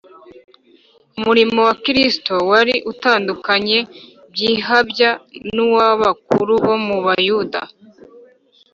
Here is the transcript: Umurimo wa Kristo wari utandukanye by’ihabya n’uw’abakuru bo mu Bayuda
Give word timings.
Umurimo 1.17 1.59
wa 1.67 1.75
Kristo 1.83 2.33
wari 2.51 2.75
utandukanye 2.91 3.77
by’ihabya 4.31 5.09
n’uw’abakuru 5.53 6.51
bo 6.65 6.75
mu 6.85 6.97
Bayuda 7.05 7.61